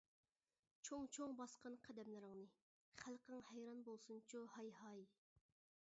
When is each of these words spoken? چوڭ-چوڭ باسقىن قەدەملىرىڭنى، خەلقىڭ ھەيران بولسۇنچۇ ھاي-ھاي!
چوڭ-چوڭ 0.87 1.35
باسقىن 1.41 1.77
قەدەملىرىڭنى، 1.87 2.47
خەلقىڭ 3.03 3.45
ھەيران 3.53 3.87
بولسۇنچۇ 3.91 4.45
ھاي-ھاي! 4.57 5.07